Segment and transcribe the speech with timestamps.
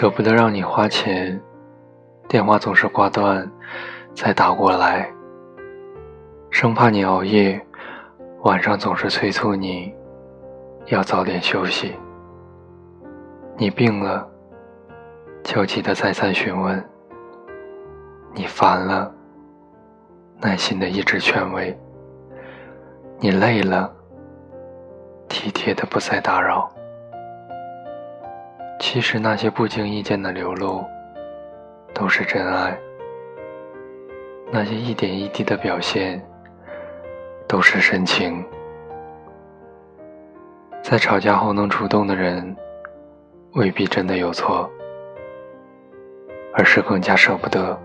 [0.00, 1.38] 舍不得让你花钱，
[2.26, 3.46] 电话总是挂断，
[4.14, 5.12] 再打过来，
[6.48, 7.60] 生怕你熬夜，
[8.44, 9.94] 晚上总是催促你
[10.86, 11.94] 要早点休息。
[13.58, 14.26] 你病了，
[15.42, 16.82] 焦急的再三询问；
[18.32, 19.14] 你烦了，
[20.40, 21.76] 耐心的一直劝慰；
[23.18, 23.94] 你累了，
[25.28, 26.72] 体贴的不再打扰。
[28.80, 30.82] 其实那些不经意间的流露，
[31.94, 32.72] 都是真爱；
[34.50, 36.20] 那些一点一滴的表现，
[37.46, 38.42] 都是深情。
[40.82, 42.56] 在吵架后能主动的人。
[43.54, 44.70] 未必真的有错，
[46.54, 47.76] 而是更加舍不得。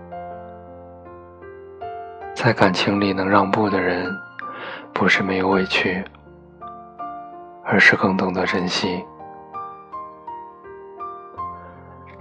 [2.36, 4.08] 在感情里能让步的人，
[4.94, 6.04] 不是没有委屈，
[7.64, 9.04] 而是更懂得珍惜。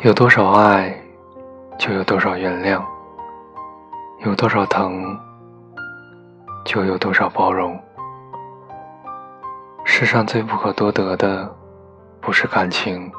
[0.06, 0.95] 有多少爱，
[1.80, 2.80] 就有多少原谅；
[4.23, 5.20] 有多少疼，
[6.64, 7.75] 就有多少包容。
[9.84, 11.52] 世上最不可多得的，
[12.22, 13.12] 不是感情。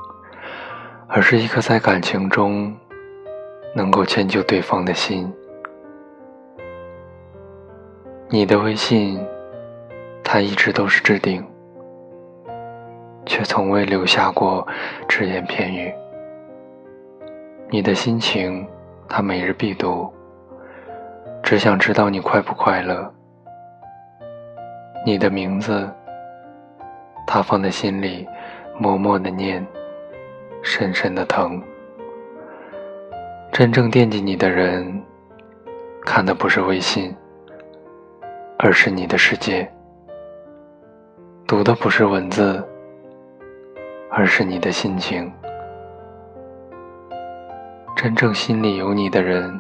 [1.08, 2.72] 而是一颗在感情中
[3.74, 5.28] 能够迁就对方的心。
[8.28, 9.20] 你的微信，
[10.22, 11.44] 他一直都是置顶，
[13.24, 14.64] 却从未留下过
[15.08, 15.92] 只言片语。
[17.68, 18.64] 你的心情，
[19.08, 20.08] 他每日必读，
[21.42, 23.12] 只想知道你快不快乐。
[25.04, 25.88] 你的名字，
[27.26, 28.26] 他放在心里，
[28.78, 29.66] 默默的念。
[30.62, 31.62] 深深的疼。
[33.52, 35.00] 真正惦记你的人，
[36.04, 37.14] 看的不是微信，
[38.58, 39.64] 而是你的世界；
[41.46, 42.60] 读的不是文字，
[44.10, 45.32] 而是你的心情。
[47.96, 49.58] 真正心里有你的人，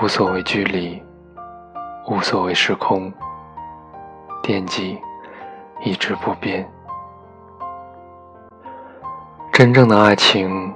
[0.00, 1.02] 无所谓距离，
[2.08, 3.12] 无所谓时空，
[4.40, 4.96] 惦记
[5.82, 6.66] 一直不变。
[9.52, 10.72] 真正的爱情，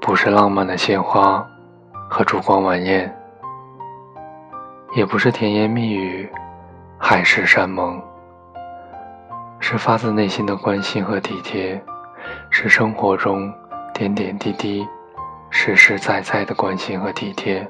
[0.00, 1.46] 不是浪漫的鲜花
[2.10, 3.16] 和烛光晚宴，
[4.96, 6.28] 也不是甜言蜜语、
[6.98, 8.02] 海誓山盟，
[9.60, 11.80] 是发自内心的关心和体贴，
[12.50, 13.54] 是生活中
[13.94, 14.84] 点点滴滴、
[15.56, 17.66] 实实在在的关心和体贴。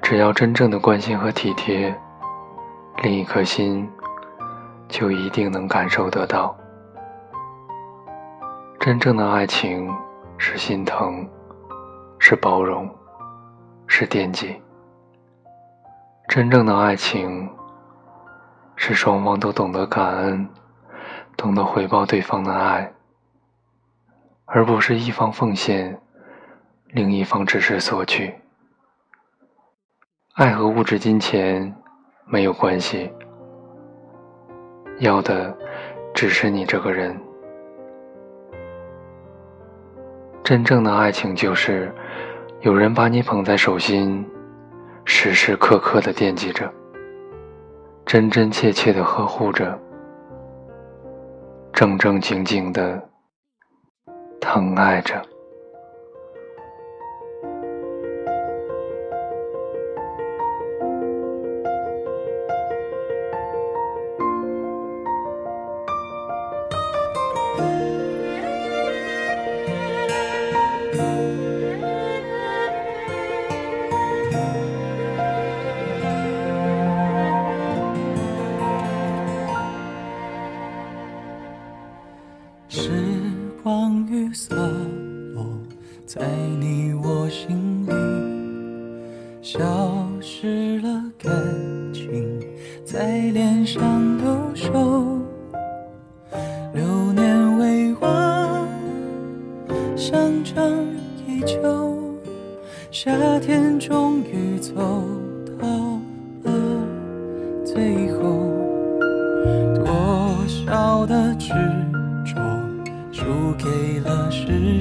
[0.00, 1.92] 只要真正的关心和体贴，
[3.02, 3.86] 另一颗心
[4.88, 6.56] 就一定能感受得到。
[8.78, 9.92] 真正的爱情
[10.38, 11.28] 是心疼，
[12.20, 12.88] 是包容，
[13.88, 14.62] 是惦记。
[16.28, 17.50] 真正的爱情
[18.76, 20.48] 是双方都懂得感恩，
[21.36, 22.90] 懂得回报对方的爱，
[24.50, 26.00] 而不是一方奉献，
[26.86, 28.34] 另一方只是索取。
[30.36, 31.76] 爱和物质金钱
[32.24, 33.12] 没有关系，
[35.00, 35.54] 要的
[36.14, 37.14] 只是你这个人。
[40.42, 41.94] 真正的爱情就是，
[42.62, 44.26] 有人把你捧在手心，
[45.04, 46.72] 时时刻刻的惦记着，
[48.06, 49.78] 真真切切的呵护着，
[51.70, 53.06] 正正经经的
[54.48, 55.22] 疼爱着。
[84.32, 84.54] 洒
[85.34, 85.44] 落
[86.06, 86.20] 在
[86.60, 87.92] 你我心里，
[89.42, 89.60] 消
[90.20, 91.32] 失了感
[91.92, 92.40] 情
[92.84, 94.70] 在脸上留守，
[96.74, 98.68] 流年未完，
[99.96, 100.86] 香樟
[101.26, 102.02] 依旧，
[102.90, 104.74] 夏天终于走
[105.58, 105.66] 到
[106.44, 106.52] 了
[107.64, 108.47] 最后，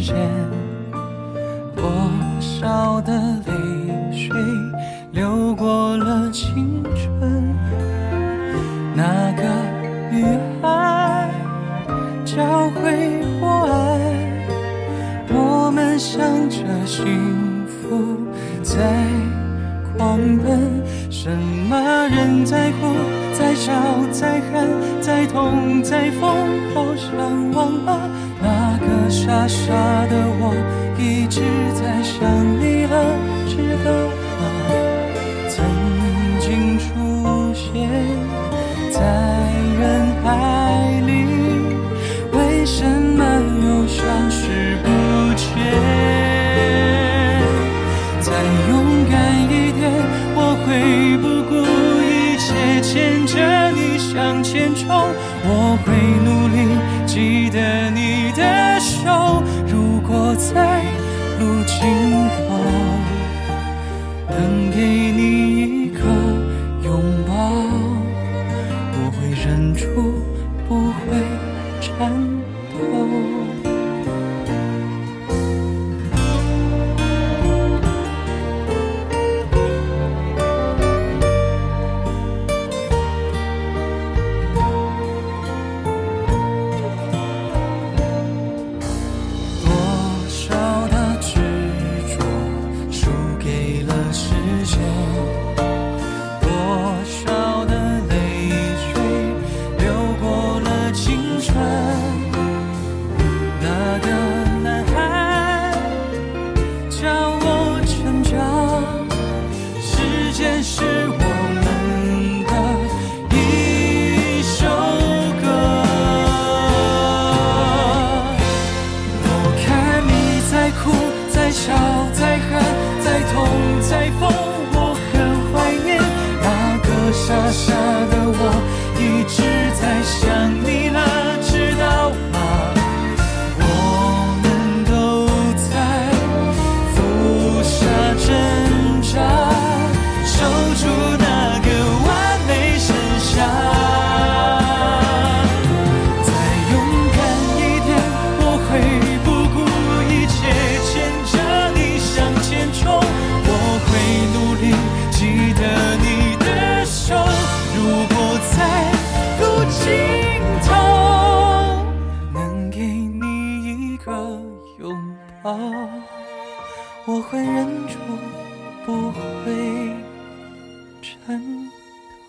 [0.07, 0.15] 间，
[1.75, 1.83] 多
[2.39, 3.11] 少的
[3.45, 3.51] 泪
[4.15, 4.37] 水
[5.11, 7.53] 流过了青春。
[8.95, 9.43] 那个
[10.09, 10.23] 女
[10.61, 11.29] 孩
[12.23, 13.99] 教会我爱，
[15.35, 18.17] 我们向着幸福
[18.63, 18.79] 在
[19.97, 20.81] 狂奔。
[21.09, 21.29] 什
[21.69, 22.95] 么人在哭，
[23.33, 23.73] 在笑，
[24.13, 24.69] 在喊，
[25.01, 26.29] 在痛，在疯，
[26.73, 28.09] 好想忘了。
[29.09, 29.73] 傻傻
[30.07, 30.53] 的我
[30.99, 31.39] 一直
[31.73, 32.19] 在想
[32.59, 32.95] 你了，
[33.47, 33.55] 知
[33.85, 33.91] 道
[34.39, 34.76] 吗？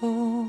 [0.00, 0.46] 哦